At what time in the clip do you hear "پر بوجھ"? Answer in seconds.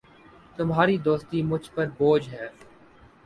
1.71-2.27